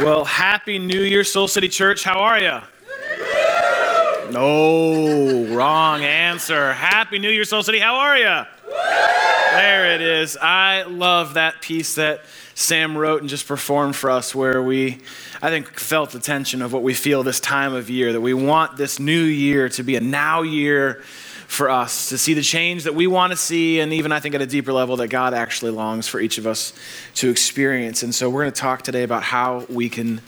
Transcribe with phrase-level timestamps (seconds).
[0.00, 2.02] Well, Happy New Year, Soul City Church.
[2.02, 2.58] How are you?
[4.32, 6.72] No, wrong answer.
[6.72, 7.78] Happy New Year, Soul City.
[7.78, 8.42] How are you?
[9.52, 10.36] There it is.
[10.36, 12.22] I love that piece that
[12.56, 14.98] Sam wrote and just performed for us, where we,
[15.40, 18.34] I think, felt the tension of what we feel this time of year, that we
[18.34, 21.04] want this new year to be a now year
[21.46, 24.34] for us, to see the change that we want to see, and even I think
[24.34, 26.72] at a deeper level that God actually longs for each of us
[27.16, 28.02] to experience.
[28.02, 30.20] And so we're going to talk today about how we can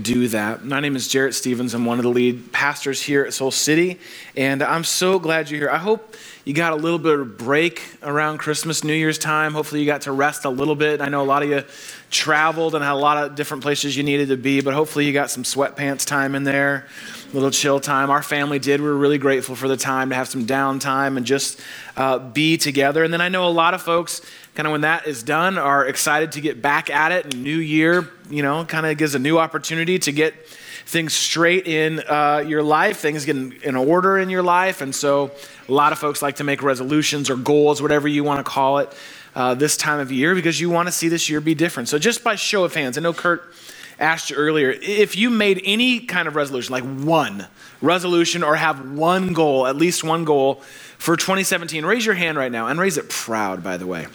[0.00, 0.64] do that.
[0.64, 1.74] My name is Jarrett Stevens.
[1.74, 3.98] I'm one of the lead pastors here at Soul City,
[4.36, 5.70] and I'm so glad you're here.
[5.70, 9.54] I hope you got a little bit of break around Christmas, New Year's time.
[9.54, 11.00] Hopefully, you got to rest a little bit.
[11.00, 11.64] I know a lot of you
[12.10, 15.12] traveled and had a lot of different places you needed to be, but hopefully, you
[15.12, 16.86] got some sweatpants time in there,
[17.30, 18.10] a little chill time.
[18.10, 18.80] Our family did.
[18.80, 21.60] We are really grateful for the time to have some downtime and just
[21.96, 23.02] uh, be together.
[23.02, 24.20] And then I know a lot of folks
[24.56, 28.08] kind of when that is done are excited to get back at it new year
[28.30, 30.48] you know kind of gives a new opportunity to get
[30.86, 34.94] things straight in uh, your life things get in, in, order in your life and
[34.94, 35.30] so
[35.68, 38.78] a lot of folks like to make resolutions or goals whatever you want to call
[38.78, 38.92] it
[39.34, 41.98] uh, this time of year because you want to see this year be different so
[41.98, 43.52] just by show of hands i know kurt
[43.98, 47.46] asked you earlier if you made any kind of resolution like one
[47.82, 50.62] resolution or have one goal at least one goal
[50.98, 51.84] for 2017.
[51.84, 54.06] Raise your hand right now and raise it proud, by the way.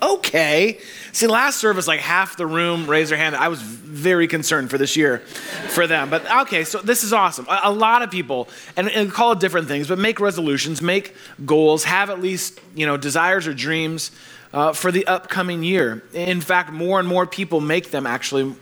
[0.00, 0.78] Okay.
[1.12, 3.34] See, last service, like half the room raised their hand.
[3.34, 5.18] I was very concerned for this year
[5.70, 6.10] for them.
[6.10, 7.46] But okay, so this is awesome.
[7.48, 11.14] A, a lot of people, and, and, call it different things, but make resolutions, make
[11.44, 14.10] goals, have at least, you know, desires or dreams
[14.52, 16.02] uh, for the upcoming year.
[16.12, 18.54] In fact, more and more people make them actually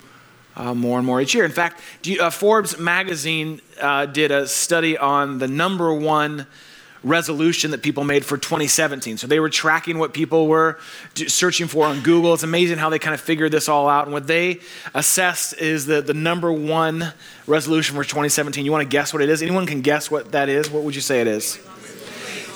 [0.56, 1.44] uh, more and more each year.
[1.44, 6.46] In fact, you, uh, Forbes magazine uh, did a study on the number one
[7.06, 9.16] resolution that people made for 2017.
[9.16, 10.78] So they were tracking what people were
[11.14, 12.34] searching for on Google.
[12.34, 14.04] It's amazing how they kind of figured this all out.
[14.04, 14.60] And what they
[14.92, 17.12] assessed is the, the number one
[17.46, 18.64] resolution for 2017.
[18.64, 19.40] You want to guess what it is?
[19.40, 20.68] Anyone can guess what that is?
[20.68, 21.60] What would you say it is?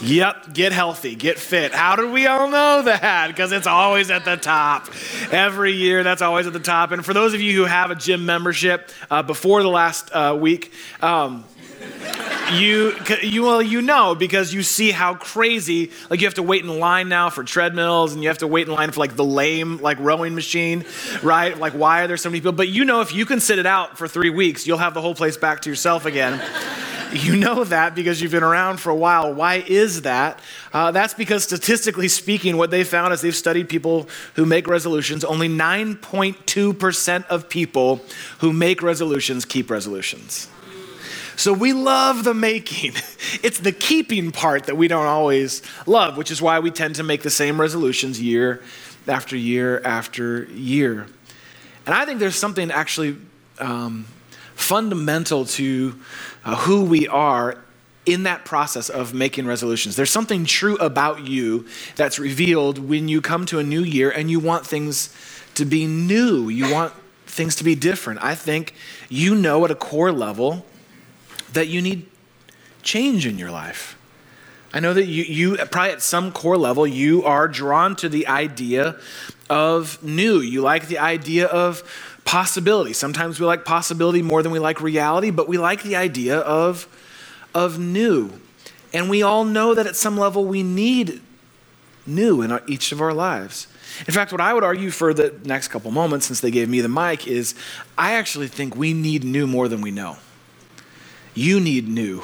[0.02, 1.72] Yep, get healthy, get fit.
[1.72, 3.28] How do we all know that?
[3.28, 4.88] Because it's always at the top.
[5.30, 6.91] Every year, that's always at the top.
[6.92, 10.36] And for those of you who have a gym membership uh, before the last uh,
[10.41, 11.44] week, um,
[12.53, 16.65] you, you, well, you know because you see how crazy, like you have to wait
[16.65, 19.25] in line now for treadmills and you have to wait in line for like the
[19.25, 20.84] lame, like rowing machine,
[21.22, 21.59] right?
[21.59, 22.53] Like, why are there so many people?
[22.53, 25.00] But you know, if you can sit it out for three weeks, you'll have the
[25.00, 26.41] whole place back to yourself again.
[27.12, 29.32] you know that because you've been around for a while.
[29.34, 30.41] Why is that?
[30.72, 35.25] Uh, that's because statistically speaking, what they found is they've studied people who make resolutions,
[35.25, 38.00] only 9.2% of people
[38.38, 40.49] who make resolutions keep resolutions.
[41.40, 42.92] So we love the making.
[43.42, 47.02] It's the keeping part that we don't always love, which is why we tend to
[47.02, 48.60] make the same resolutions year
[49.06, 51.06] after year after year.
[51.86, 53.16] And I think there's something actually
[53.60, 54.06] um,
[54.54, 55.98] fundamental to
[56.44, 57.56] uh, who we are
[58.04, 59.96] in that process of making resolutions.
[59.96, 64.30] There's something true about you that's revealed when you come to a new year and
[64.30, 65.14] you want things
[65.54, 66.48] to be new.
[66.48, 66.92] You want
[67.26, 68.22] things to be different.
[68.22, 68.74] I think
[69.08, 70.66] you know at a core level
[71.53, 72.06] that you need
[72.83, 73.97] change in your life.
[74.72, 78.27] I know that you, you probably at some core level, you are drawn to the
[78.28, 78.97] idea
[79.49, 80.38] of new.
[80.38, 81.83] You like the idea of
[82.25, 82.93] possibility.
[82.93, 86.87] Sometimes we like possibility more than we like reality, but we like the idea of,
[87.53, 88.31] of new.
[88.93, 91.21] And we all know that at some level we need
[92.06, 93.67] new in our, each of our lives.
[94.06, 96.81] In fact, what I would argue for the next couple moments, since they gave me
[96.81, 97.55] the mic, is
[97.99, 100.17] I actually think we need new more than we know.
[101.40, 102.22] You need new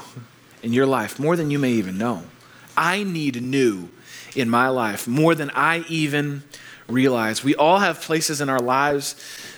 [0.62, 2.24] in your life more than you may even know.
[2.76, 3.88] I need new
[4.34, 6.42] in my life more than I even
[6.86, 7.42] realize.
[7.42, 9.14] We all have places in our lives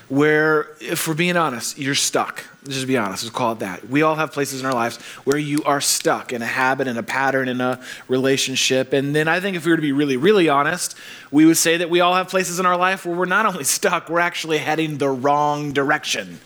[0.09, 2.45] where, if we're being honest, you're stuck.
[2.67, 3.89] Just be honest, let's call it that.
[3.89, 6.99] We all have places in our lives where you are stuck in a habit, in
[6.99, 8.93] a pattern, in a relationship.
[8.93, 10.97] And then I think if we were to be really, really honest,
[11.31, 13.63] we would say that we all have places in our life where we're not only
[13.79, 16.41] stuck, we're actually heading the wrong direction.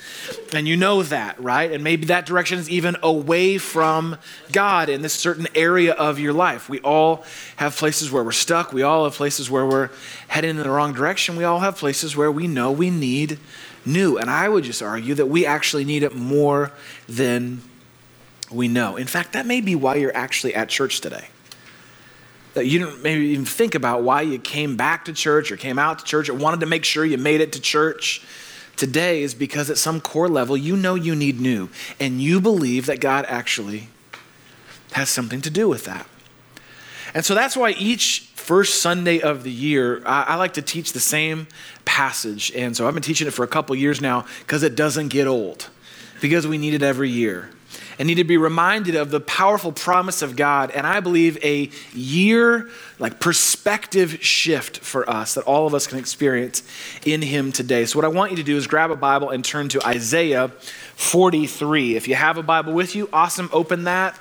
[0.53, 1.73] And you know that, right?
[1.73, 4.19] And maybe that direction is even away from
[4.53, 6.69] God in this certain area of your life.
[6.69, 7.25] We all
[7.57, 8.75] have places where we're stuck.
[8.75, 9.89] We all have places where we're
[10.29, 11.37] heading in the wrong direction.
[11.37, 13.39] We all have places where we know we need
[13.85, 14.19] new.
[14.19, 16.73] And I would just argue that we actually need it more
[17.09, 17.63] than
[18.51, 18.97] we know.
[18.97, 21.29] In fact, that may be why you're actually at church today.
[22.55, 25.79] That you didn't maybe even think about why you came back to church or came
[25.79, 28.25] out to church or wanted to make sure you made it to church
[28.77, 31.69] today is because at some core level you know you need new
[32.01, 33.89] and you believe that God actually
[34.93, 36.07] has something to do with that.
[37.15, 40.93] And so that's why each first Sunday of the year, I, I, like to teach
[40.93, 41.47] the same
[41.85, 42.51] passage.
[42.53, 45.29] And so I've been teaching it for a couple years now because it doesn't get
[45.29, 45.69] old,
[46.21, 47.51] because we need it every year.
[47.99, 50.73] And need to be reminded of the powerful promise of God.
[50.73, 52.69] And I believe a year,
[52.99, 56.63] like perspective shift for us that all of us can experience
[57.05, 57.85] in Him today.
[57.85, 60.49] So, what I want you to do is grab a Bible and turn to Isaiah
[60.49, 61.95] 43.
[61.95, 64.19] If you have a Bible with you, awesome, open that.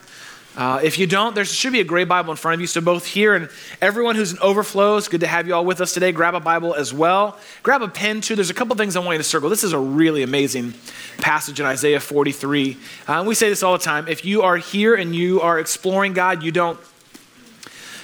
[0.56, 2.68] Uh, if you don't, there should be a gray Bible in front of you.
[2.68, 3.50] So, both here and
[3.82, 6.12] everyone who's in overflow, it's good to have you all with us today.
[6.12, 7.40] Grab a Bible as well.
[7.64, 8.36] Grab a pen, too.
[8.36, 9.50] There's a couple things I want you to circle.
[9.50, 10.74] This is a really amazing
[11.20, 12.78] passage in Isaiah 43.
[13.08, 14.08] Uh, we say this all the time.
[14.10, 16.78] If you are here and you are exploring God, you don't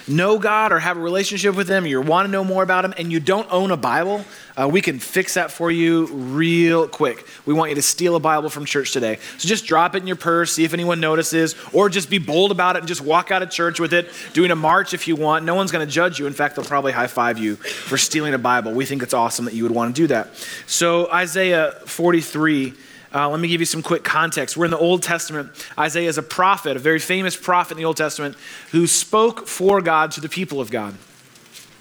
[0.08, 2.94] know God or have a relationship with Him, you want to know more about Him,
[2.96, 4.24] and you don't own a Bible,
[4.56, 7.26] uh, we can fix that for you real quick.
[7.46, 9.18] We want you to steal a Bible from church today.
[9.38, 12.50] So just drop it in your purse, see if anyone notices, or just be bold
[12.50, 15.14] about it and just walk out of church with it, doing a march if you
[15.14, 15.44] want.
[15.44, 16.26] No one's going to judge you.
[16.26, 18.72] In fact, they'll probably high five you for stealing a Bible.
[18.72, 20.28] We think it's awesome that you would want to do that.
[20.66, 22.74] So, Isaiah 43.
[23.14, 24.56] Uh, let me give you some quick context.
[24.56, 25.50] We're in the Old Testament.
[25.78, 28.36] Isaiah is a prophet, a very famous prophet in the Old Testament,
[28.72, 30.94] who spoke for God to the people of God.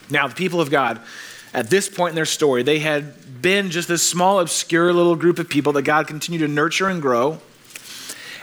[0.10, 1.02] Now, the people of God,
[1.54, 5.38] at this point in their story, they had been just this small, obscure little group
[5.38, 7.40] of people that God continued to nurture and grow.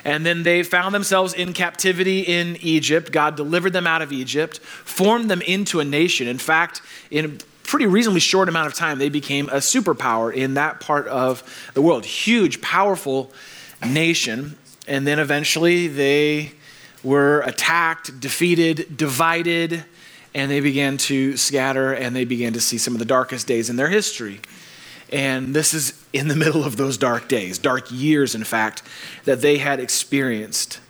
[0.04, 3.10] And then they found themselves in captivity in Egypt.
[3.10, 6.28] God delivered them out of Egypt, formed them into a nation.
[6.28, 10.80] In fact, in pretty reasonably short amount of time, they became a superpower in that
[10.80, 11.42] part of
[11.74, 12.04] the world.
[12.04, 13.32] Huge, powerful
[13.84, 14.56] nation.
[14.86, 16.52] And then eventually they
[17.02, 19.84] were attacked, defeated, divided,
[20.34, 23.70] and they began to scatter and they began to see some of the darkest days
[23.70, 24.40] in their history.
[25.12, 28.82] And this is in the middle of those dark days, dark years, in fact,
[29.24, 30.80] that they had experienced.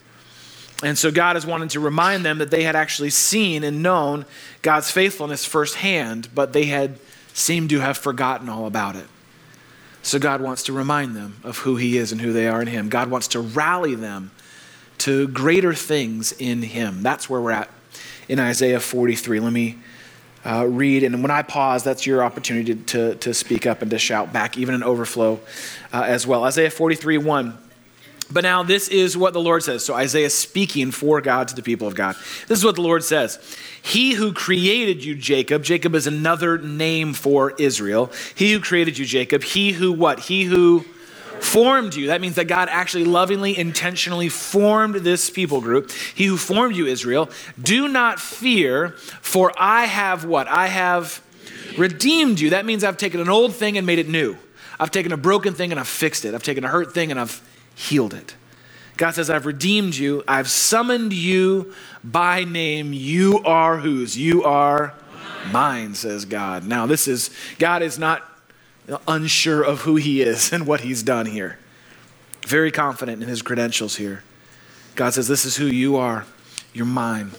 [0.82, 4.26] And so God is wanting to remind them that they had actually seen and known
[4.62, 6.98] God's faithfulness firsthand, but they had
[7.32, 9.06] seemed to have forgotten all about it.
[10.02, 12.68] So God wants to remind them of who He is and who they are in
[12.68, 12.88] Him.
[12.88, 14.32] God wants to rally them
[14.98, 17.02] to greater things in Him.
[17.02, 17.70] That's where we're at
[18.28, 19.40] in Isaiah 43.
[19.40, 19.78] Let me
[20.44, 23.90] uh, read, and when I pause, that's your opportunity to, to, to, speak up and
[23.90, 25.40] to shout back, even in overflow
[25.92, 26.44] uh, as well.
[26.44, 27.58] Isaiah 43 1.
[28.30, 29.84] But now this is what the Lord says.
[29.84, 32.16] So Isaiah speaking for God to the people of God.
[32.48, 33.38] This is what the Lord says.
[33.82, 38.10] He who created you, Jacob, Jacob is another name for Israel.
[38.34, 40.20] He who created you, Jacob, he who what?
[40.20, 40.84] He who
[41.40, 42.06] formed you.
[42.06, 45.90] That means that God actually lovingly, intentionally formed this people group.
[46.14, 47.28] He who formed you, Israel.
[47.60, 50.48] Do not fear, for I have what?
[50.48, 51.22] I have
[51.76, 52.50] redeemed you.
[52.50, 54.36] That means I've taken an old thing and made it new.
[54.80, 56.34] I've taken a broken thing and I've fixed it.
[56.34, 57.42] I've taken a hurt thing and I've
[57.74, 58.34] healed it.
[58.96, 60.22] God says, I've redeemed you.
[60.28, 62.92] I've summoned you by name.
[62.92, 64.16] You are whose?
[64.16, 64.94] You are
[65.50, 66.64] mine, says God.
[66.64, 68.22] Now, this is, God is not
[69.08, 71.58] unsure of who he is and what he's done here.
[72.46, 74.22] Very confident in his credentials here.
[74.94, 76.26] God says, This is who you are.
[76.72, 77.32] You're mine.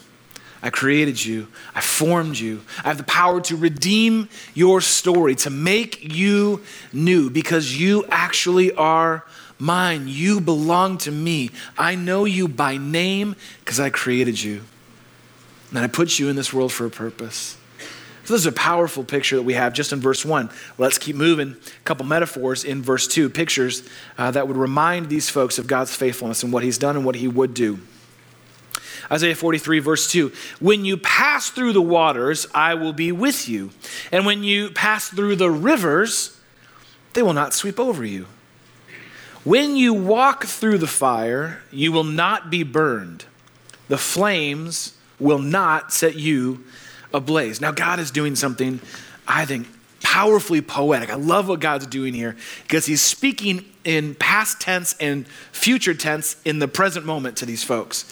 [0.61, 1.47] I created you.
[1.75, 2.63] I formed you.
[2.83, 8.73] I have the power to redeem your story, to make you new because you actually
[8.73, 9.23] are
[9.59, 10.07] mine.
[10.07, 11.51] You belong to me.
[11.77, 14.63] I know you by name because I created you.
[15.69, 17.57] And I put you in this world for a purpose.
[18.25, 20.49] So, this is a powerful picture that we have just in verse 1.
[20.79, 21.51] Let's keep moving.
[21.51, 23.87] A couple metaphors in verse 2, pictures
[24.17, 27.15] uh, that would remind these folks of God's faithfulness and what He's done and what
[27.15, 27.79] He would do.
[29.12, 33.69] Isaiah 43, verse 2 When you pass through the waters, I will be with you.
[34.12, 36.39] And when you pass through the rivers,
[37.13, 38.25] they will not sweep over you.
[39.45, 43.25] When you walk through the fire, you will not be burned.
[43.87, 46.63] The flames will not set you
[47.13, 47.61] ablaze.
[47.61, 48.79] Now, God is doing something,
[49.27, 49.67] I think,
[50.01, 51.11] powerfully poetic.
[51.11, 56.36] I love what God's doing here because He's speaking in past tense and future tense
[56.44, 58.12] in the present moment to these folks.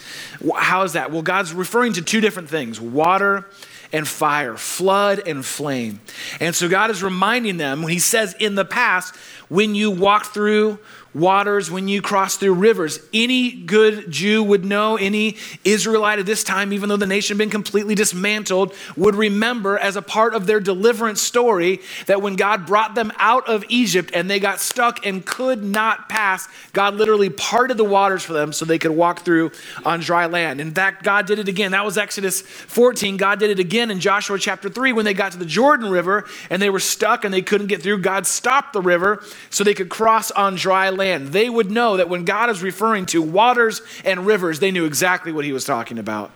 [0.55, 1.11] How is that?
[1.11, 3.45] Well, God's referring to two different things water
[3.91, 6.01] and fire, flood and flame.
[6.39, 9.15] And so God is reminding them when He says in the past,
[9.49, 10.79] when you walk through
[11.13, 12.99] waters when you cross through rivers.
[13.13, 17.39] Any good Jew would know, any Israelite at this time, even though the nation had
[17.39, 22.65] been completely dismantled, would remember as a part of their deliverance story that when God
[22.65, 27.29] brought them out of Egypt and they got stuck and could not pass, God literally
[27.29, 29.51] parted the waters for them so they could walk through
[29.85, 30.61] on dry land.
[30.61, 31.71] In fact, God did it again.
[31.71, 33.17] That was Exodus 14.
[33.17, 36.25] God did it again in Joshua chapter 3 when they got to the Jordan River
[36.49, 37.99] and they were stuck and they couldn't get through.
[37.99, 42.09] God stopped the river so they could cross on dry land they would know that
[42.09, 45.97] when God is referring to waters and rivers, they knew exactly what he was talking
[45.97, 46.31] about.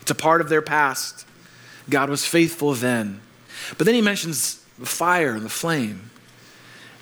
[0.00, 1.26] It's a part of their past.
[1.88, 3.20] God was faithful then.
[3.76, 6.10] But then he mentions the fire and the flame.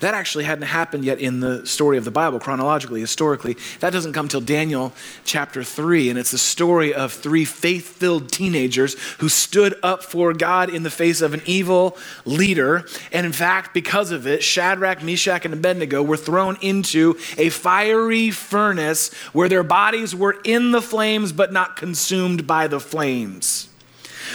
[0.05, 3.57] That actually hadn't happened yet in the story of the Bible, chronologically, historically.
[3.79, 4.93] That doesn't come till Daniel
[5.23, 10.31] chapter 3, and it's the story of three faith filled teenagers who stood up for
[10.31, 12.85] God in the face of an evil leader.
[13.11, 18.29] And in fact, because of it, Shadrach, Meshach, and Abednego were thrown into a fiery
[18.29, 23.69] furnace where their bodies were in the flames but not consumed by the flames.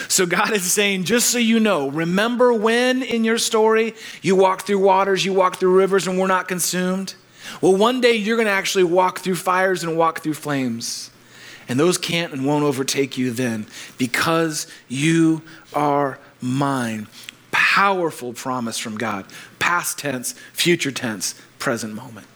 [0.09, 4.66] So God is saying, just so you know, remember when in your story you walked
[4.66, 7.14] through waters, you walked through rivers, and we're not consumed?
[7.61, 11.11] Well, one day you're going to actually walk through fires and walk through flames.
[11.68, 13.66] And those can't and won't overtake you then
[13.97, 15.42] because you
[15.73, 17.06] are mine.
[17.52, 19.26] Powerful promise from God.
[19.59, 22.26] Past tense, future tense, present moment.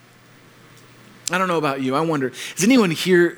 [1.31, 1.95] I don't know about you.
[1.95, 3.37] I wonder, is anyone here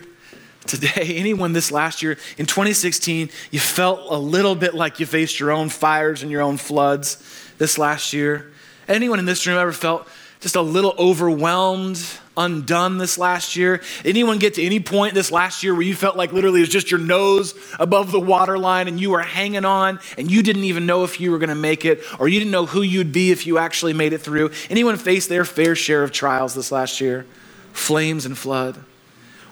[0.67, 5.39] today, anyone this last year, in 2016, you felt a little bit like you faced
[5.39, 7.23] your own fires and your own floods
[7.57, 8.51] this last year?
[8.87, 10.07] Anyone in this room ever felt
[10.39, 12.01] just a little overwhelmed,
[12.37, 13.81] undone this last year?
[14.05, 16.69] Anyone get to any point this last year where you felt like literally it was
[16.69, 20.85] just your nose above the waterline and you were hanging on and you didn't even
[20.85, 23.31] know if you were going to make it or you didn't know who you'd be
[23.31, 24.51] if you actually made it through?
[24.69, 27.25] Anyone face their fair share of trials this last year?
[27.73, 28.77] Flames and flood?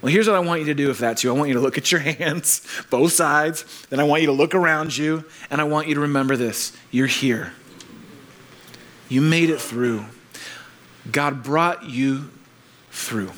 [0.06, 1.32] Well, here's what I want you to do if that's you.
[1.32, 3.66] I want you to look at your hands, both sides.
[3.90, 6.78] Then I want you to look around you, and I want you to remember this
[6.92, 7.54] you're here.
[9.10, 10.06] You made it through.
[11.12, 12.30] God brought you
[12.92, 13.32] through.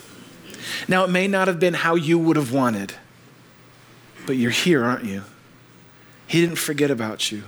[0.90, 2.96] Now, it may not have been how you would have wanted,
[4.26, 5.24] but you're here, aren't you?
[6.28, 7.44] He didn't forget about you,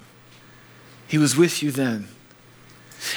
[1.10, 2.08] He was with you then.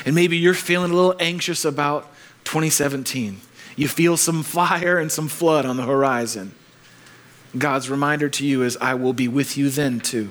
[0.05, 3.41] And maybe you're feeling a little anxious about 2017.
[3.76, 6.55] You feel some fire and some flood on the horizon.
[7.57, 10.31] God's reminder to you is, I will be with you then too.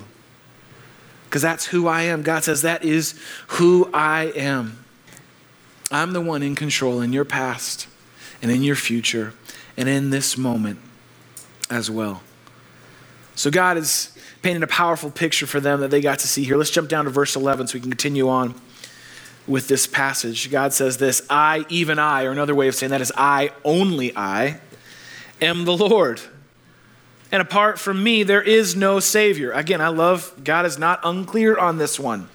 [1.24, 2.22] Because that's who I am.
[2.22, 3.18] God says, that is
[3.48, 4.84] who I am.
[5.90, 7.86] I'm the one in control in your past
[8.40, 9.34] and in your future
[9.76, 10.78] and in this moment
[11.70, 12.22] as well.
[13.34, 16.56] So God is painting a powerful picture for them that they got to see here.
[16.56, 18.54] Let's jump down to verse 11 so we can continue on
[19.46, 20.50] with this passage.
[20.50, 24.16] God says this I, even I, or another way of saying that is I, only
[24.16, 24.60] I,
[25.40, 26.20] am the Lord.
[27.30, 29.52] And apart from me, there is no Savior.
[29.52, 32.28] Again, I love God is not unclear on this one.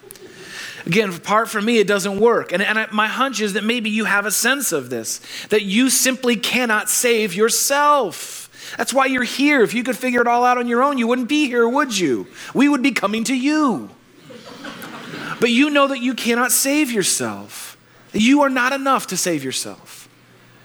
[0.88, 2.52] Again, apart from me, it doesn't work.
[2.52, 5.64] And, and I, my hunch is that maybe you have a sense of this, that
[5.64, 8.50] you simply cannot save yourself.
[8.78, 9.62] That's why you're here.
[9.62, 11.98] If you could figure it all out on your own, you wouldn't be here, would
[11.98, 12.28] you?
[12.54, 13.90] We would be coming to you.
[15.40, 17.78] But you know that you cannot save yourself.
[18.14, 20.10] You are not enough to save yourself.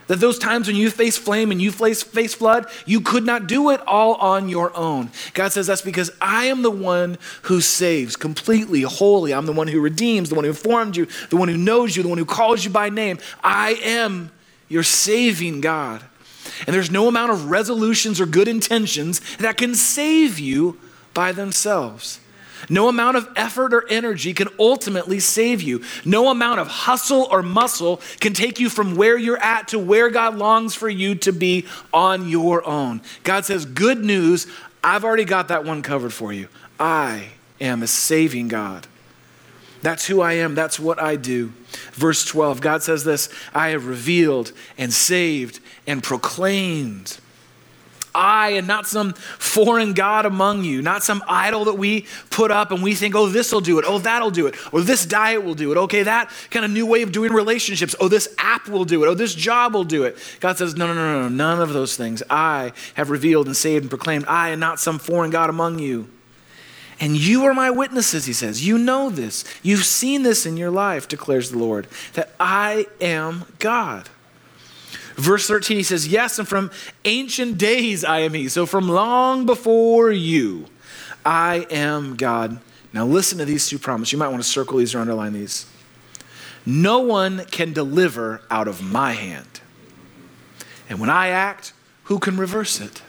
[0.08, 3.46] That those times when you face flame and you face, face flood, you could not
[3.46, 5.10] do it all on your own.
[5.32, 9.32] God says that's because I am the one who saves completely, wholly.
[9.32, 12.02] I'm the one who redeems, the one who formed you, the one who knows you,
[12.02, 13.18] the one who calls you by name.
[13.42, 14.32] I am
[14.68, 16.02] your saving God.
[16.66, 20.78] And there's no amount of resolutions or good intentions that can save you
[21.14, 22.18] by themselves.
[22.68, 25.82] No amount of effort or energy can ultimately save you.
[26.04, 30.10] No amount of hustle or muscle can take you from where you're at to where
[30.10, 33.00] God longs for you to be on your own.
[33.24, 34.46] God says, Good news,
[34.82, 36.48] I've already got that one covered for you.
[36.78, 38.86] I am a saving God.
[39.82, 40.54] That's who I am.
[40.54, 41.52] That's what I do.
[41.92, 47.18] Verse 12, God says this I have revealed and saved and proclaimed
[48.14, 52.70] I and not some foreign God among you, not some idol that we put up
[52.70, 55.44] and we think, oh, this will do it, oh, that'll do it, or this diet
[55.44, 55.78] will do it.
[55.78, 59.08] Okay, that kind of new way of doing relationships, oh, this app will do it,
[59.08, 60.16] oh, this job will do it.
[60.40, 62.22] God says, no, no, no, no, none of those things.
[62.28, 66.08] I have revealed and saved and proclaimed, I and not some foreign God among you.
[67.00, 68.64] And you are my witnesses, he says.
[68.64, 69.44] You know this.
[69.62, 74.08] You've seen this in your life, declares the Lord, that I am God.
[75.16, 76.70] Verse 13, he says, Yes, and from
[77.04, 78.48] ancient days I am He.
[78.48, 80.66] So from long before you,
[81.24, 82.60] I am God.
[82.92, 84.12] Now listen to these two promises.
[84.12, 85.66] You might want to circle these or underline these.
[86.64, 89.60] No one can deliver out of my hand.
[90.88, 91.72] And when I act,
[92.04, 93.02] who can reverse it?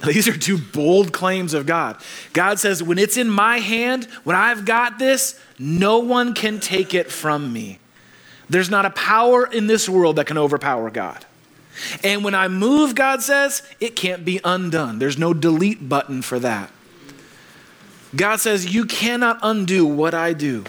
[0.00, 2.00] Now, these are two bold claims of God.
[2.32, 6.92] God says, when it's in my hand, when I've got this, no one can take
[6.94, 7.78] it from me.
[8.48, 11.24] There's not a power in this world that can overpower God.
[12.02, 14.98] And when I move, God says, it can't be undone.
[14.98, 16.70] There's no delete button for that.
[18.14, 20.64] God says, You cannot undo what I do.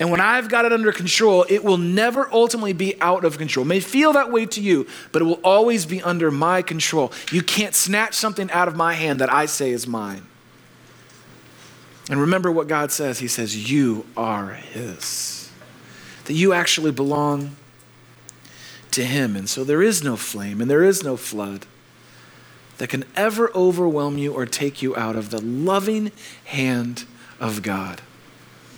[0.00, 3.64] And when I've got it under control, it will never ultimately be out of control.
[3.64, 7.12] It may feel that way to you, but it will always be under my control.
[7.30, 10.26] You can't snatch something out of my hand that I say is mine.
[12.10, 15.50] And remember what God says He says, You are His.
[16.24, 17.56] That you actually belong
[18.94, 19.36] to Him.
[19.36, 21.66] And so there is no flame and there is no flood
[22.78, 26.10] that can ever overwhelm you or take you out of the loving
[26.44, 27.04] hand
[27.38, 28.00] of God.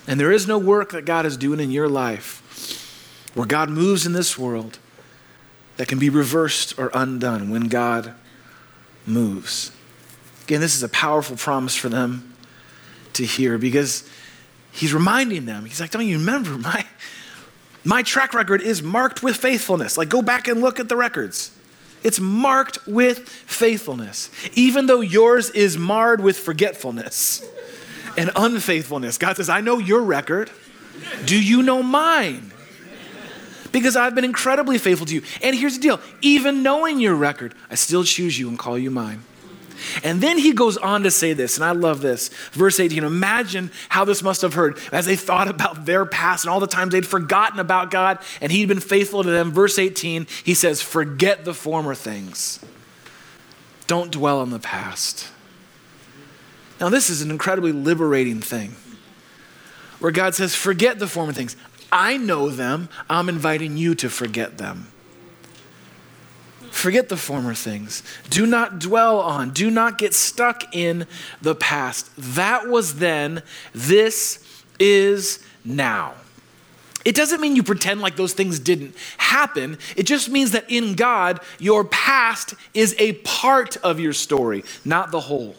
[0.07, 2.43] And there is no work that God is doing in your life
[3.35, 4.79] where God moves in this world
[5.77, 8.15] that can be reversed or undone when God
[9.05, 9.73] moves.
[10.45, 12.35] Again, this is a powerful promise for them
[13.15, 14.09] to hear because
[14.73, 15.65] he's reminding them.
[15.65, 16.51] He's like, Don't you remember?
[16.59, 16.87] My,
[17.87, 19.97] my track record is marked with faithfulness.
[19.97, 21.57] Like, go back and look at the records.
[22.03, 27.49] It's marked with faithfulness, even though yours is marred with forgetfulness
[28.17, 29.19] and unfaithfulness.
[29.19, 30.51] God says, I know your record.
[31.25, 32.53] Do you know mine?
[33.71, 35.23] Because I've been incredibly faithful to you.
[35.43, 38.91] And here's the deal even knowing your record, I still choose you and call you
[38.91, 39.23] mine.
[40.03, 42.29] And then he goes on to say this, and I love this.
[42.53, 46.51] Verse 18 Imagine how this must have heard as they thought about their past and
[46.51, 49.53] all the times they'd forgotten about God and he'd been faithful to them.
[49.53, 52.61] Verse 18, he says, Forget the former things,
[53.87, 55.29] don't dwell on the past.
[56.81, 58.77] Now, this is an incredibly liberating thing
[59.99, 61.57] where God says, Forget the former things.
[61.91, 62.89] I know them.
[63.09, 64.89] I'm inviting you to forget them.
[66.77, 68.03] Forget the former things.
[68.29, 71.07] Do not dwell on, do not get stuck in
[71.41, 72.11] the past.
[72.19, 73.43] That was then,
[73.73, 74.45] this
[74.79, 76.13] is now.
[77.03, 79.79] It doesn't mean you pretend like those things didn't happen.
[79.97, 85.13] It just means that in God, your past is a part of your story, not
[85.13, 85.57] the whole.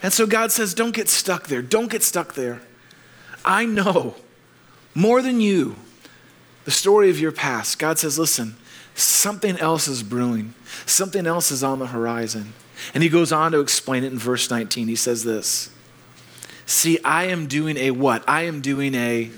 [0.00, 1.60] And so God says, don't get stuck there.
[1.60, 2.60] Don't get stuck there.
[3.44, 4.14] I know
[4.94, 5.74] more than you
[6.66, 7.80] the story of your past.
[7.80, 8.54] God says, listen,
[8.94, 10.54] something else is brewing,
[10.86, 12.52] something else is on the horizon.
[12.92, 14.88] And he goes on to explain it in verse 19.
[14.88, 15.70] He says this
[16.66, 18.24] See, I am doing a what?
[18.28, 19.30] I am doing a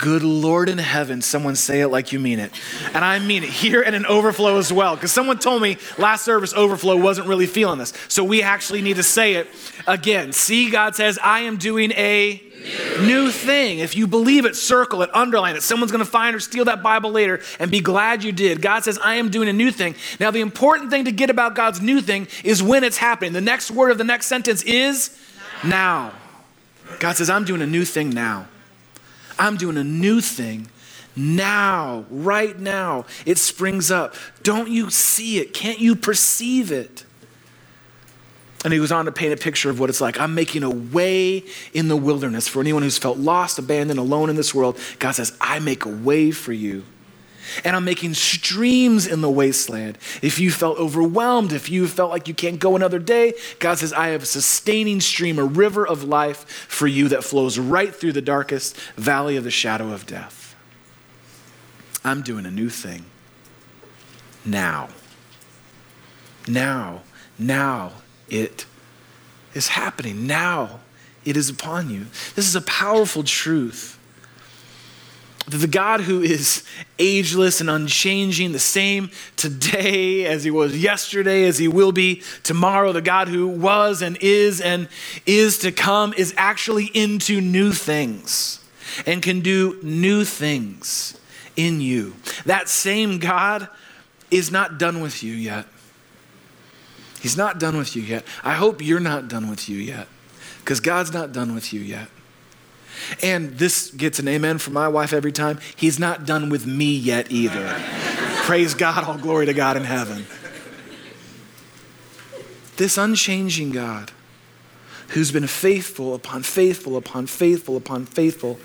[0.00, 1.22] good Lord in heaven.
[1.22, 2.52] Someone say it like you mean it.
[2.94, 4.94] And I mean it here and in overflow as well.
[4.94, 7.92] Because someone told me last service overflow wasn't really feeling this.
[8.08, 9.48] So we actually need to say it
[9.86, 10.32] again.
[10.32, 12.42] See, God says, I am doing a
[13.00, 13.78] New thing.
[13.78, 15.62] If you believe it, circle it, underline it.
[15.62, 18.60] Someone's going to find or steal that Bible later and be glad you did.
[18.60, 19.94] God says, I am doing a new thing.
[20.18, 23.32] Now, the important thing to get about God's new thing is when it's happening.
[23.32, 25.18] The next word of the next sentence is
[25.64, 26.12] now.
[26.98, 28.46] God says, I'm doing a new thing now.
[29.40, 30.68] I'm doing a new thing
[31.16, 33.06] now, right now.
[33.26, 34.14] It springs up.
[34.42, 35.52] Don't you see it?
[35.52, 37.04] Can't you perceive it?
[38.62, 40.20] And he goes on to paint a picture of what it's like.
[40.20, 44.36] I'm making a way in the wilderness for anyone who's felt lost, abandoned, alone in
[44.36, 44.78] this world.
[44.98, 46.84] God says, I make a way for you.
[47.64, 49.98] And I'm making streams in the wasteland.
[50.22, 53.92] If you felt overwhelmed, if you felt like you can't go another day, God says,
[53.92, 58.12] I have a sustaining stream, a river of life for you that flows right through
[58.12, 60.54] the darkest valley of the shadow of death.
[62.04, 63.04] I'm doing a new thing
[64.44, 64.88] now.
[66.48, 67.02] Now,
[67.38, 67.92] now
[68.28, 68.66] it
[69.54, 70.80] is happening now.
[71.24, 72.06] It is upon you.
[72.34, 73.98] This is a powerful truth.
[75.50, 76.64] The God who is
[76.98, 82.92] ageless and unchanging, the same today as he was yesterday, as he will be tomorrow,
[82.92, 84.88] the God who was and is and
[85.26, 88.64] is to come, is actually into new things
[89.06, 91.18] and can do new things
[91.56, 92.14] in you.
[92.46, 93.68] That same God
[94.30, 95.66] is not done with you yet.
[97.20, 98.24] He's not done with you yet.
[98.44, 100.06] I hope you're not done with you yet
[100.60, 102.08] because God's not done with you yet.
[103.22, 105.58] And this gets an amen from my wife every time.
[105.76, 107.74] He's not done with me yet either.
[108.42, 110.26] Praise God, all glory to God in heaven.
[112.76, 114.10] This unchanging God
[115.10, 118.58] who's been faithful upon faithful upon faithful upon faithful,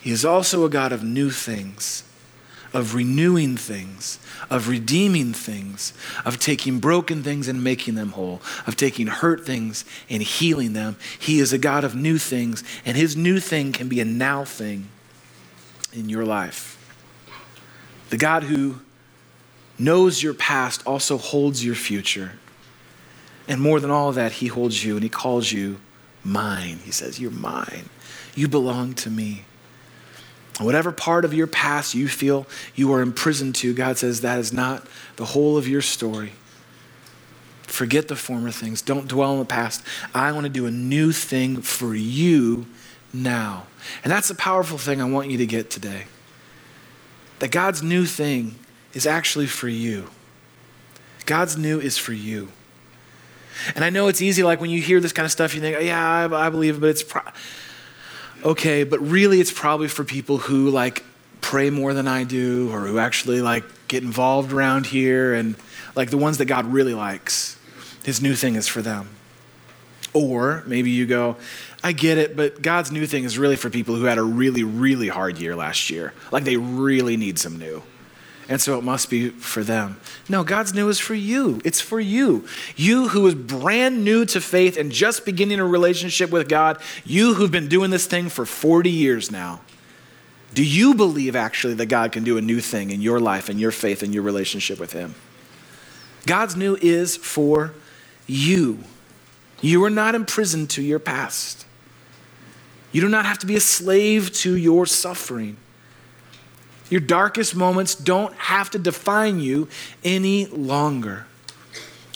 [0.00, 2.03] he is also a God of new things
[2.74, 4.18] of renewing things,
[4.50, 9.84] of redeeming things, of taking broken things and making them whole, of taking hurt things
[10.10, 10.96] and healing them.
[11.18, 14.44] He is a God of new things, and His new thing can be a now
[14.44, 14.88] thing
[15.92, 16.72] in your life.
[18.10, 18.80] The God who
[19.78, 22.32] knows your past also holds your future.
[23.46, 25.78] And more than all that, He holds you and He calls you
[26.24, 26.80] mine.
[26.84, 27.88] He says, You're mine.
[28.34, 29.44] You belong to me.
[30.60, 34.52] Whatever part of your past you feel you are imprisoned to, God says that is
[34.52, 34.86] not
[35.16, 36.32] the whole of your story.
[37.62, 38.80] Forget the former things.
[38.80, 39.82] Don't dwell on the past.
[40.14, 42.66] I want to do a new thing for you
[43.12, 43.66] now.
[44.04, 46.04] And that's a powerful thing I want you to get today.
[47.40, 48.54] That God's new thing
[48.92, 50.08] is actually for you.
[51.26, 52.50] God's new is for you.
[53.74, 55.80] And I know it's easy, like when you hear this kind of stuff, you think,
[55.82, 57.22] yeah, I, I believe but it's pro-
[58.44, 61.02] okay, but really it's probably for people who like
[61.40, 65.56] pray more than I do or who actually like get involved around here and
[65.94, 67.58] like the ones that God really likes.
[68.04, 69.08] His new thing is for them.
[70.12, 71.36] Or maybe you go,
[71.82, 74.62] I get it, but God's new thing is really for people who had a really,
[74.62, 76.12] really hard year last year.
[76.30, 77.82] Like they really need some new.
[78.48, 79.98] And so it must be for them.
[80.28, 81.60] No, God's new is for you.
[81.64, 82.46] It's for you.
[82.76, 87.34] You who is brand new to faith and just beginning a relationship with God, you
[87.34, 89.60] who've been doing this thing for 40 years now.
[90.52, 93.58] Do you believe actually that God can do a new thing in your life and
[93.58, 95.14] your faith and your relationship with Him?
[96.26, 97.72] God's new is for
[98.26, 98.78] you.
[99.60, 101.66] You are not imprisoned to your past.
[102.92, 105.56] You do not have to be a slave to your suffering.
[106.94, 109.66] Your darkest moments don't have to define you
[110.04, 111.26] any longer.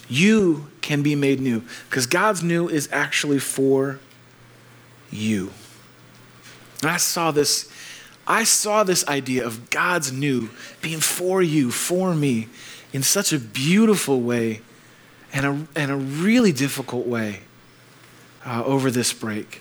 [0.09, 3.99] You can be made new because God's new is actually for
[5.11, 5.51] you.
[6.81, 7.69] And I saw this
[8.25, 10.49] I saw this idea of God's new
[10.81, 12.47] being for you, for me,
[12.93, 14.61] in such a beautiful way
[15.33, 17.41] and a, and a really difficult way
[18.47, 19.61] uh, over this break.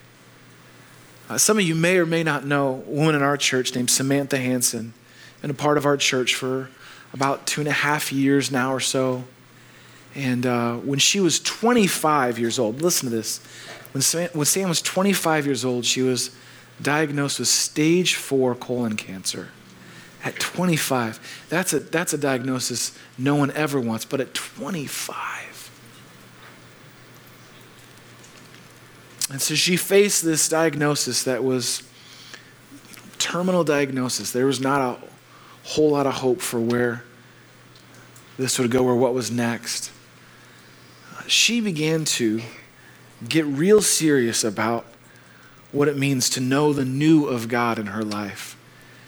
[1.28, 3.90] Uh, some of you may or may not know a woman in our church named
[3.90, 4.94] Samantha Hanson
[5.41, 6.69] been a part of our church for
[7.13, 9.23] about two and a half years now or so.
[10.15, 13.39] And uh, when she was 25 years old, listen to this.
[13.91, 16.32] When Sam, when Sam was 25 years old, she was
[16.82, 19.50] diagnosed with stage four colon cancer.
[20.23, 25.71] At 25, that's a, that's a diagnosis no one ever wants, but at 25.
[29.30, 31.84] And so she faced this diagnosis that was
[33.19, 34.32] terminal diagnosis.
[34.32, 34.97] There was not a
[35.68, 37.04] whole lot of hope for where
[38.38, 39.92] this would go or what was next.
[41.28, 42.42] She began to
[43.28, 44.86] get real serious about
[45.74, 48.56] what it means to know the new of God in her life,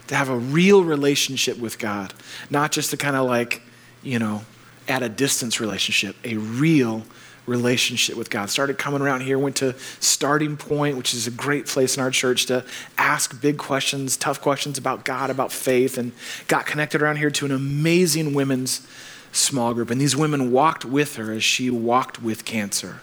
[0.08, 2.14] to have a real relationship with God,
[2.50, 3.62] not just a kind of like,
[4.04, 4.42] you know,
[4.88, 7.04] at a distance relationship, a real
[7.50, 8.50] relationship with God.
[8.50, 12.12] Started coming around here, went to Starting Point, which is a great place in our
[12.12, 12.64] church to
[12.98, 16.14] ask big questions, tough questions about God, about faith, and
[16.48, 18.88] got connected around here to an amazing women's
[19.32, 19.90] small group.
[19.90, 23.02] And these women walked with her as she walked with cancer.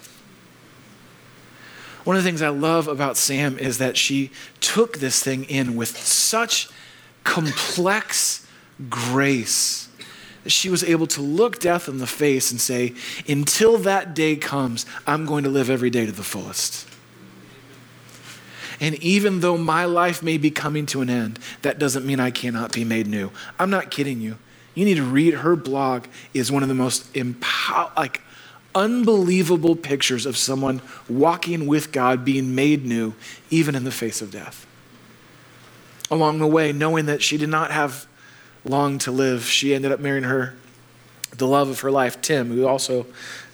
[2.05, 4.31] One of the things I love about Sam is that she
[4.61, 6.69] took this thing in with such
[7.25, 8.47] complex
[8.89, 9.86] grace
[10.51, 12.95] she was able to look death in the face and say,
[13.29, 16.89] Until that day comes, I'm going to live every day to the fullest.
[18.81, 22.31] And even though my life may be coming to an end, that doesn't mean I
[22.31, 23.31] cannot be made new.
[23.59, 24.37] I'm not kidding you.
[24.75, 26.05] You need to read her blog
[26.35, 27.17] is one of the most
[27.97, 28.21] like
[28.75, 33.15] unbelievable pictures of someone walking with God being made new
[33.49, 34.67] even in the face of death.
[36.11, 38.07] Along the way, knowing that she did not have
[38.69, 40.55] long to live, she ended up marrying her,
[41.37, 43.07] the love of her life, Tim, who also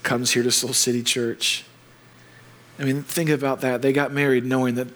[0.02, 1.64] comes here to Soul City Church.
[2.78, 3.82] I mean, think about that.
[3.82, 4.88] They got married knowing that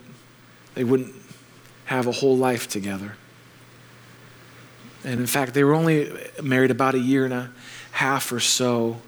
[0.74, 1.14] they wouldn't
[1.87, 3.16] have a whole life together.
[5.05, 7.52] And in fact, they were only married about a year and a
[7.92, 9.00] half or so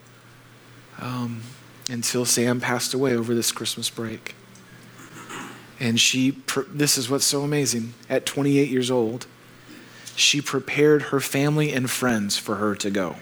[1.00, 1.42] um,
[1.90, 4.34] until Sam passed away over this Christmas break.
[5.80, 9.26] And she, this is what's so amazing, at 28 years old,
[10.18, 13.16] she prepared her family and friends for her to go.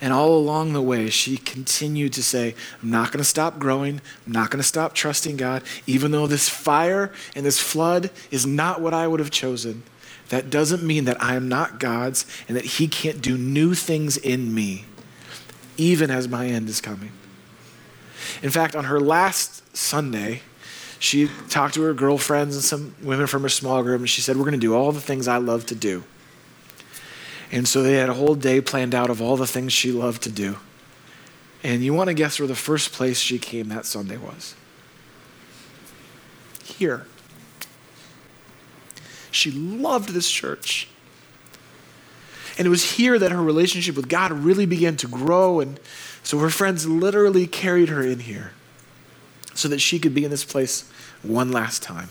[0.00, 4.00] And all along the way, she continued to say, I'm not going to stop growing.
[4.26, 5.62] I'm not going to stop trusting God.
[5.86, 9.84] Even though this fire and this flood is not what I would have chosen,
[10.28, 14.16] that doesn't mean that I am not God's and that He can't do new things
[14.16, 14.84] in me,
[15.76, 17.12] even as my end is coming.
[18.42, 20.42] In fact, on her last Sunday,
[20.98, 24.36] she talked to her girlfriends and some women from her small group, and she said,
[24.36, 26.04] We're going to do all the things I love to do.
[27.52, 30.22] And so they had a whole day planned out of all the things she loved
[30.22, 30.56] to do.
[31.62, 34.54] And you want to guess where the first place she came that Sunday was?
[36.64, 37.06] Here.
[39.30, 40.88] She loved this church.
[42.58, 45.60] And it was here that her relationship with God really began to grow.
[45.60, 45.78] And
[46.22, 48.52] so her friends literally carried her in here
[49.56, 50.88] so that she could be in this place
[51.22, 52.08] one last time.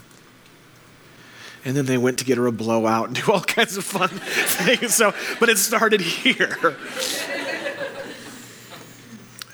[1.63, 4.09] And then they went to get her a blowout and do all kinds of fun
[4.09, 4.93] things.
[4.93, 6.75] So, but it started here.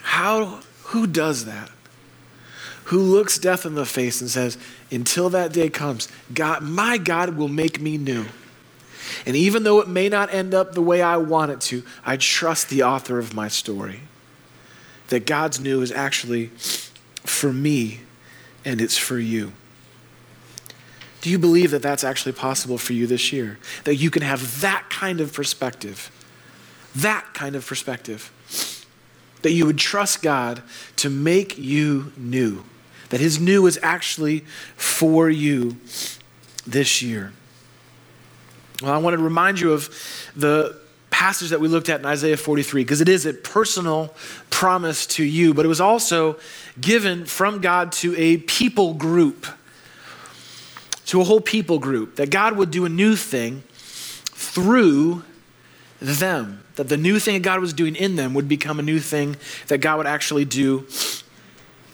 [0.02, 1.70] How, who does that?
[2.86, 4.58] Who looks death in the face and says,
[4.92, 8.26] until that day comes, God, my God will make me new.
[9.26, 12.18] And even though it may not end up the way I want it to, I
[12.18, 14.02] trust the author of my story.
[15.12, 16.52] that God's new is actually
[17.24, 18.02] for me
[18.66, 19.54] and it's for you.
[21.22, 23.60] Do you believe that that's actually possible for you this year?
[23.84, 26.12] That you can have that kind of perspective?
[26.96, 28.32] That kind of perspective.
[29.44, 30.64] That you would trust God
[30.98, 32.64] to make you new.
[33.10, 34.40] That His new is actually
[34.76, 35.78] for you
[36.66, 37.34] this year.
[38.82, 39.90] Well, I want to remind you of
[40.36, 40.80] the
[41.22, 44.12] passage that we looked at in Isaiah 43 because it is a personal
[44.50, 46.40] promise to you, but it was also
[46.80, 49.46] given from God to a people group
[51.06, 53.62] to a whole people group, that God would do a new thing
[54.34, 55.22] through
[56.00, 59.00] them, that the new thing that God was doing in them would become a new
[59.00, 59.36] thing
[59.68, 60.88] that God would actually do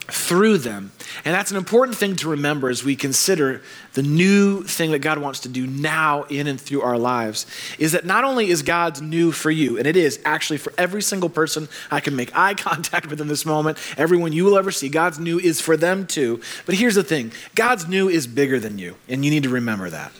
[0.09, 0.91] through them.
[1.25, 3.61] And that's an important thing to remember as we consider
[3.93, 7.45] the new thing that God wants to do now in and through our lives
[7.77, 11.01] is that not only is God's new for you, and it is actually for every
[11.01, 14.71] single person I can make eye contact with in this moment, everyone you will ever
[14.71, 16.41] see, God's new is for them too.
[16.65, 19.89] But here's the thing God's new is bigger than you, and you need to remember
[19.89, 20.11] that.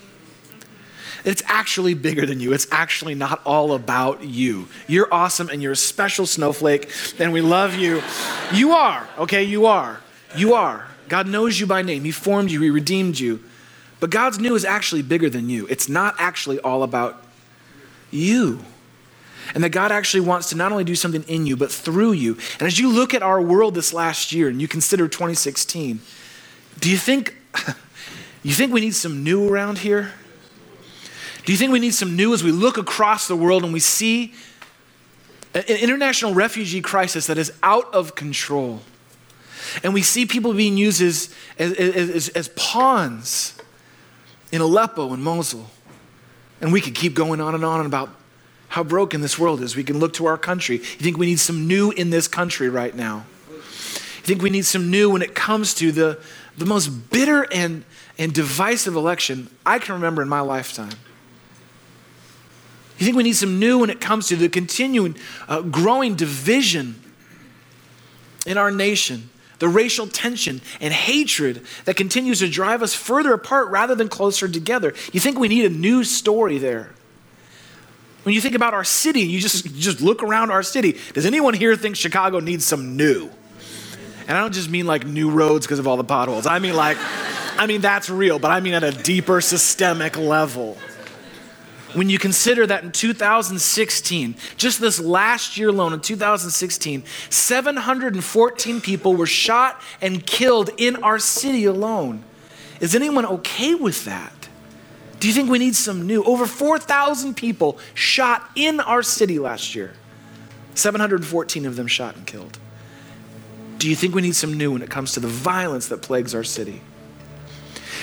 [1.27, 2.53] It's actually bigger than you.
[2.53, 4.69] It's actually not all about you.
[4.87, 8.01] You're awesome and you're a special snowflake, and we love you.
[8.53, 9.43] You are, okay?
[9.43, 9.99] You are.
[10.37, 10.87] You are.
[11.09, 12.05] God knows you by name.
[12.05, 13.43] He formed you, He redeemed you.
[13.99, 15.67] But God's new is actually bigger than you.
[15.67, 17.21] It's not actually all about
[18.09, 18.63] you.
[19.53, 22.37] And that God actually wants to not only do something in you, but through you.
[22.53, 25.99] And as you look at our world this last year and you consider 2016,
[26.79, 27.35] do you think,
[28.43, 30.13] you think we need some new around here?
[31.47, 33.79] Do you think we need some new as we look across the world and we
[33.79, 34.33] see
[35.53, 38.81] an international refugee crisis that is out of control?
[39.81, 43.57] And we see people being used as, as, as, as pawns
[44.51, 45.67] in Aleppo and Mosul.
[46.59, 48.09] And we could keep going on and on about
[48.67, 49.73] how broken this world is.
[49.73, 50.75] We can look to our country.
[50.75, 53.25] You think we need some new in this country right now?
[53.49, 56.19] You think we need some new when it comes to the,
[56.57, 57.85] the most bitter and,
[58.17, 60.91] and divisive election I can remember in my lifetime?
[62.97, 65.15] You think we need some new when it comes to the continuing,
[65.47, 66.99] uh, growing division
[68.45, 69.29] in our nation,
[69.59, 74.47] the racial tension and hatred that continues to drive us further apart rather than closer
[74.47, 74.95] together?
[75.13, 76.89] You think we need a new story there?
[78.23, 80.97] When you think about our city, you just, you just look around our city.
[81.13, 83.29] Does anyone here think Chicago needs some new?
[84.27, 86.47] And I don't just mean like new roads because of all the potholes.
[86.47, 86.97] I mean like,
[87.57, 90.77] I mean that's real, but I mean at a deeper systemic level
[91.93, 99.15] when you consider that in 2016, just this last year alone, in 2016, 714 people
[99.15, 102.23] were shot and killed in our city alone.
[102.79, 104.49] Is anyone okay with that?
[105.19, 106.23] Do you think we need some new?
[106.23, 109.93] Over 4,000 people shot in our city last year,
[110.75, 112.59] 714 of them shot and killed.
[113.79, 116.35] Do you think we need some new when it comes to the violence that plagues
[116.35, 116.81] our city?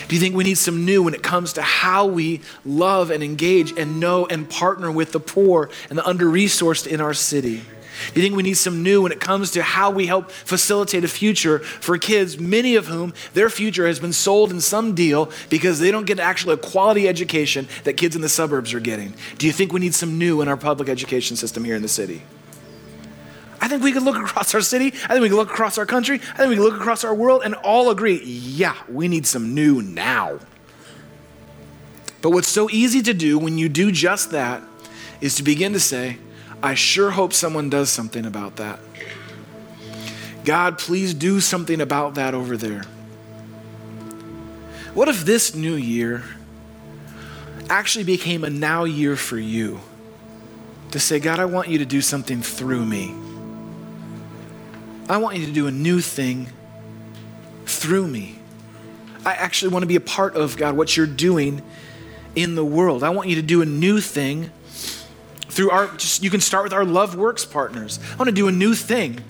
[0.08, 3.22] Do you think we need some new when it comes to how we love and
[3.22, 7.62] engage and know and partner with the poor and the under resourced in our city?
[8.12, 11.04] Do you think we need some new when it comes to how we help facilitate
[11.04, 15.30] a future for kids, many of whom their future has been sold in some deal
[15.48, 19.14] because they don't get actually a quality education that kids in the suburbs are getting?
[19.38, 21.88] Do you think we need some new in our public education system here in the
[21.88, 22.22] city?
[23.64, 24.88] I think we could look across our city.
[24.88, 26.16] I think we could look across our country.
[26.34, 29.54] I think we could look across our world and all agree yeah, we need some
[29.54, 30.38] new now.
[32.20, 34.62] But what's so easy to do when you do just that
[35.22, 36.18] is to begin to say,
[36.62, 38.80] I sure hope someone does something about that.
[40.44, 42.82] God, please do something about that over there.
[44.92, 46.22] What if this new year
[47.70, 49.80] actually became a now year for you?
[50.90, 53.23] To say, God, I want you to do something through me.
[55.08, 56.48] I want you to do a new thing
[57.66, 58.38] through me.
[59.24, 61.62] I actually want to be a part of, God, what you're doing
[62.34, 63.02] in the world.
[63.02, 64.50] I want you to do a new thing
[65.48, 68.00] through our, just, you can start with our Love Works partners.
[68.12, 69.20] I want to do a new thing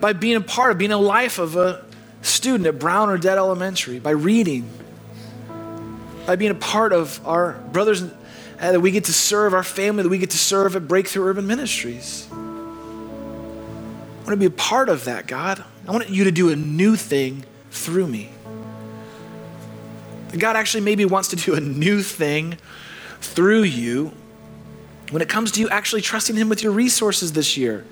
[0.00, 1.84] by being a part of, being a life of a
[2.22, 4.68] student at Brown or Dead Elementary, by reading,
[6.26, 8.08] by being a part of our brothers uh,
[8.58, 11.46] that we get to serve, our family that we get to serve at Breakthrough Urban
[11.46, 12.28] Ministries.
[14.32, 15.62] Want to be a part of that, God.
[15.86, 18.30] I want you to do a new thing through me.
[20.38, 22.56] God actually maybe wants to do a new thing
[23.20, 24.10] through you
[25.10, 27.84] when it comes to you actually trusting Him with your resources this year.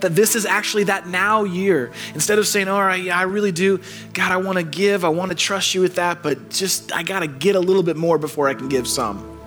[0.00, 1.90] That this is actually that now year.
[2.14, 3.80] Instead of saying, all right, yeah, I really do.
[4.12, 5.04] God, I want to give.
[5.04, 7.82] I want to trust you with that, but just, I got to get a little
[7.82, 9.40] bit more before I can give some.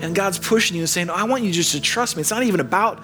[0.00, 2.20] And God's pushing you and saying, I want you just to trust me.
[2.20, 3.02] It's not even about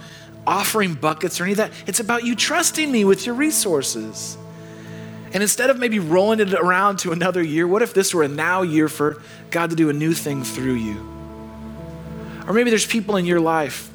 [0.49, 1.73] offering buckets or any of that.
[1.87, 4.39] It's about you trusting me with your resources.
[5.35, 8.29] And instead of maybe rolling it around to another year, what if this were a
[8.29, 10.97] now year for God to do a new thing through you?
[12.47, 13.91] Or maybe there's people in your life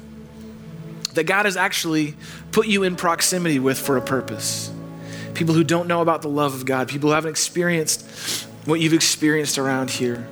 [1.14, 2.14] that God has actually
[2.52, 4.72] put you in proximity with for a purpose.
[5.34, 8.92] People who don't know about the love of God, people who haven't experienced what you've
[8.92, 10.24] experienced around here.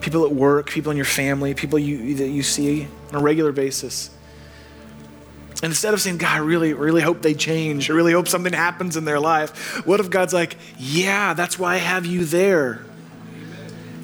[0.00, 3.52] People at work, people in your family, people you, that you see on a regular
[3.52, 4.10] basis.
[5.62, 8.52] And instead of saying, God, I really, really hope they change, I really hope something
[8.52, 12.84] happens in their life, what if God's like, Yeah, that's why I have you there?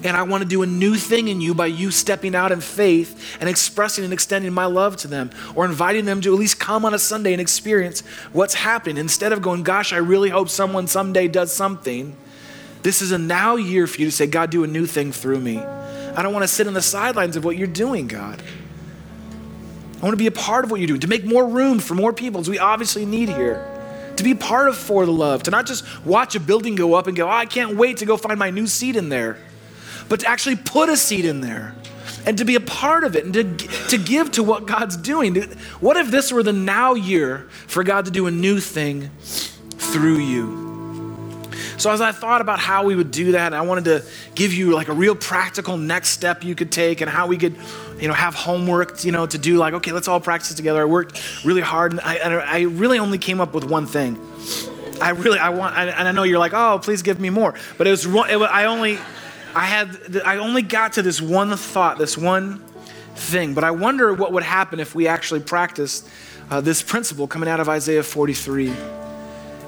[0.03, 2.61] And I want to do a new thing in you by you stepping out in
[2.61, 6.59] faith and expressing and extending my love to them, or inviting them to at least
[6.59, 8.97] come on a Sunday and experience what's happening.
[8.97, 12.15] Instead of going, Gosh, I really hope someone someday does something,
[12.83, 15.39] this is a now year for you to say, God, do a new thing through
[15.39, 15.57] me.
[15.57, 18.43] I don't want to sit on the sidelines of what you're doing, God.
[19.97, 21.95] I want to be a part of what you're doing, to make more room for
[21.95, 23.71] more people, as we obviously need here.
[24.17, 27.07] To be part of For the Love, to not just watch a building go up
[27.07, 29.37] and go, oh, I can't wait to go find my new seat in there,
[30.07, 31.75] but to actually put a seat in there
[32.25, 35.35] and to be a part of it and to, to give to what God's doing.
[35.79, 39.11] What if this were the now year for God to do a new thing
[39.77, 40.64] through you?
[41.77, 44.73] So as I thought about how we would do that, I wanted to give you
[44.73, 47.55] like a real practical next step you could take and how we could,
[47.99, 50.81] you know, have homework, you know, to do like, okay, let's all practice together.
[50.81, 54.19] I worked really hard and I, I really only came up with one thing.
[55.01, 57.53] I really, I want, and I know you're like, oh, please give me more.
[57.77, 58.97] But it was, it I only,
[59.53, 62.63] I had, I only got to this one thought, this one
[63.15, 63.53] thing.
[63.53, 66.07] But I wonder what would happen if we actually practiced
[66.49, 68.73] uh, this principle coming out of Isaiah 43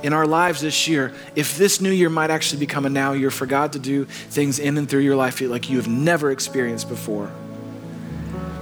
[0.04, 3.32] in our lives this year, if this new year might actually become a now year
[3.32, 6.90] for God to do things in and through your life like you have never experienced
[6.90, 7.32] before.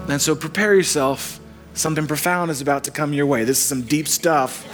[0.07, 1.39] And so prepare yourself.
[1.73, 3.43] Something profound is about to come your way.
[3.43, 4.65] This is some deep stuff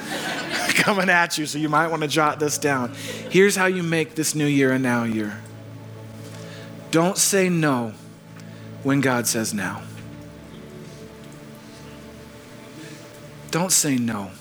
[0.76, 2.94] coming at you, so you might want to jot this down.
[3.30, 5.42] Here's how you make this new year a now year
[6.92, 7.94] don't say no
[8.84, 9.82] when God says now.
[13.50, 14.32] Don't say no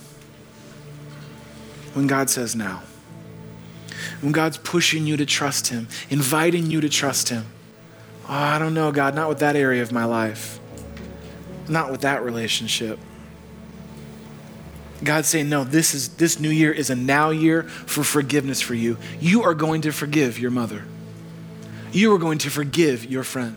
[1.94, 2.82] when God says now.
[4.20, 7.46] When God's pushing you to trust Him, inviting you to trust Him.
[8.28, 10.58] Oh, I don't know, God, not with that area of my life,
[11.68, 12.98] not with that relationship.
[15.02, 18.74] God's saying, no, this is this new year is a now year for forgiveness for
[18.74, 18.98] you.
[19.18, 20.84] You are going to forgive your mother.
[21.92, 23.56] You are going to forgive your friend.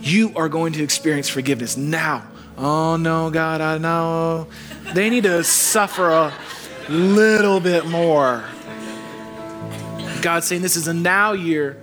[0.00, 2.26] You are going to experience forgiveness now.
[2.58, 4.48] Oh no, God, I know.
[4.92, 6.34] They need to suffer a
[6.88, 8.44] little bit more.
[10.22, 11.76] God's saying this is a now year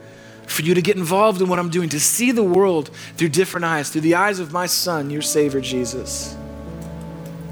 [0.47, 3.65] for you to get involved in what I'm doing, to see the world through different
[3.65, 6.35] eyes, through the eyes of my son, your Savior Jesus.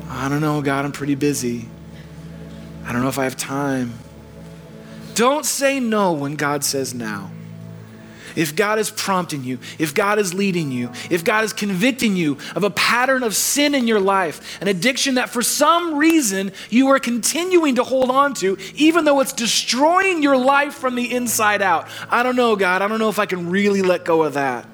[0.10, 1.68] I don't know, God, I'm pretty busy.
[2.86, 3.94] I don't know if I have time.
[5.16, 7.32] Don't say no when God says now
[8.36, 12.38] if God is prompting you, if God is leading you, if God is convicting you
[12.56, 16.90] of a pattern of sin in your life, an addiction that for some reason you
[16.90, 21.62] are continuing to hold on to, even though it's destroying your life from the inside
[21.62, 21.88] out.
[22.10, 22.82] I don't know, God.
[22.82, 24.68] I don't know if I can really let go of that.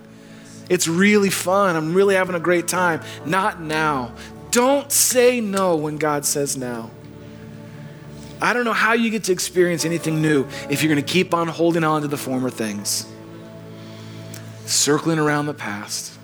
[0.70, 1.76] It's really fun.
[1.76, 3.02] I'm really having a great time.
[3.26, 4.14] Not now.
[4.52, 6.92] Don't say no when God says now.
[8.42, 11.34] I don't know how you get to experience anything new if you're going to keep
[11.34, 13.06] on holding on to the former things
[14.68, 16.18] circling around the past.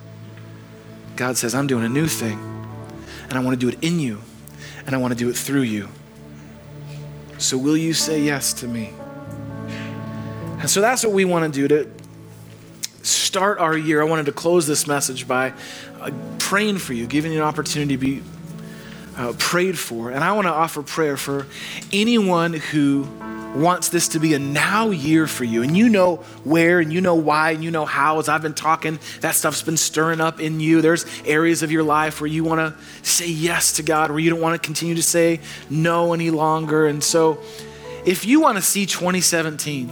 [1.16, 2.38] God says, I'm doing a new thing,
[3.28, 4.20] and I want to do it in you,
[4.86, 5.88] and I want to do it through you.
[7.38, 8.92] So, will you say yes to me?
[10.64, 11.90] And so that's what we want to do to
[13.02, 14.00] start our year.
[14.00, 15.52] I wanted to close this message by
[16.00, 18.22] uh, praying for you, giving you an opportunity to be
[19.16, 20.10] uh, prayed for.
[20.10, 21.46] And I want to offer prayer for
[21.92, 23.06] anyone who
[23.54, 25.62] wants this to be a now year for you.
[25.62, 28.18] And you know where and you know why and you know how.
[28.18, 30.80] As I've been talking, that stuff's been stirring up in you.
[30.80, 34.30] There's areas of your life where you want to say yes to God, where you
[34.30, 35.40] don't want to continue to say
[35.70, 36.86] no any longer.
[36.86, 37.38] And so,
[38.04, 39.90] if you want to see 2017,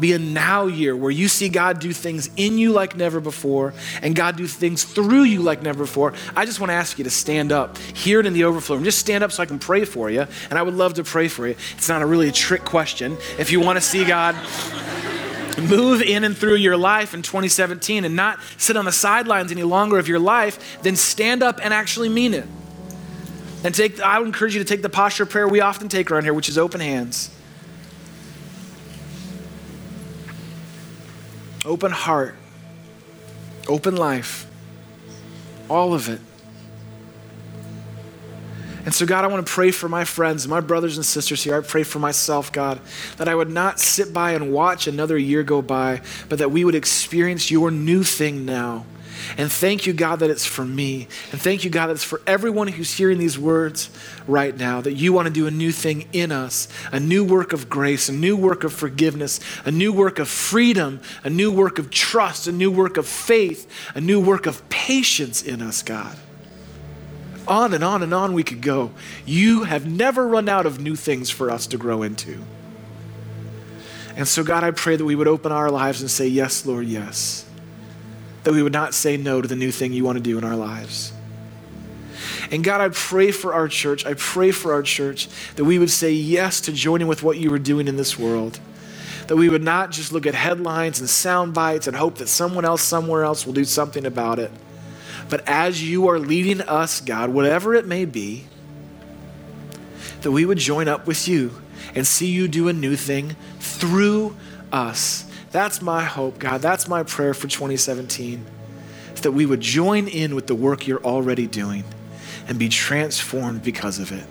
[0.00, 3.74] be a now year where you see God do things in you like never before
[4.02, 7.04] and God do things through you like never before, I just want to ask you
[7.04, 8.84] to stand up, hear it in the overflow room.
[8.84, 10.26] Just stand up so I can pray for you.
[10.50, 11.54] And I would love to pray for you.
[11.76, 13.16] It's not a really a trick question.
[13.38, 14.34] If you want to see God
[15.58, 19.64] move in and through your life in 2017 and not sit on the sidelines any
[19.64, 22.46] longer of your life, then stand up and actually mean it.
[23.64, 26.10] And take, I would encourage you to take the posture of prayer we often take
[26.10, 27.30] around here, which is open hands.
[31.68, 32.34] Open heart,
[33.68, 34.50] open life,
[35.68, 36.20] all of it.
[38.84, 41.54] And so, God, I want to pray for my friends, my brothers and sisters here.
[41.54, 42.80] I pray for myself, God,
[43.18, 46.00] that I would not sit by and watch another year go by,
[46.30, 48.86] but that we would experience your new thing now.
[49.36, 51.08] And thank you, God, that it's for me.
[51.32, 53.90] And thank you, God, that it's for everyone who's hearing these words
[54.26, 57.52] right now, that you want to do a new thing in us, a new work
[57.52, 61.78] of grace, a new work of forgiveness, a new work of freedom, a new work
[61.78, 66.16] of trust, a new work of faith, a new work of patience in us, God
[67.48, 68.92] on and on and on we could go.
[69.24, 72.44] You have never run out of new things for us to grow into.
[74.16, 76.86] And so, God, I pray that we would open our lives and say, Yes, Lord,
[76.86, 77.47] yes.
[78.48, 80.44] That we would not say no to the new thing you want to do in
[80.44, 81.12] our lives.
[82.50, 84.06] And God, I pray for our church.
[84.06, 87.52] I pray for our church that we would say yes to joining with what you
[87.52, 88.58] are doing in this world.
[89.26, 92.64] That we would not just look at headlines and sound bites and hope that someone
[92.64, 94.50] else somewhere else will do something about it
[95.28, 98.46] but as you are leading us, God, whatever it may be,
[100.22, 101.52] that we would join up with you
[101.94, 104.36] and see you do a new thing through
[104.72, 105.27] us.
[105.50, 106.60] That's my hope, God.
[106.60, 108.44] That's my prayer for 2017.
[109.14, 111.84] Is that we would join in with the work you're already doing
[112.46, 114.24] and be transformed because of it.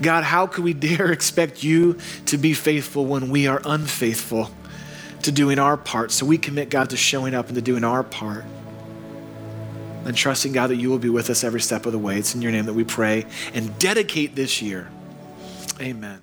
[0.00, 4.50] God, how could we dare expect you to be faithful when we are unfaithful
[5.22, 6.10] to doing our part?
[6.12, 8.44] So we commit, God, to showing up and to doing our part
[10.04, 12.18] and trusting, God, that you will be with us every step of the way.
[12.18, 14.90] It's in your name that we pray and dedicate this year.
[15.80, 16.22] Amen.